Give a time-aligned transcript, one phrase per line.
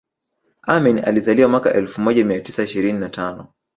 [0.61, 3.47] amini alizaliwa mwaka elfu moja mia tisa ishirini na tano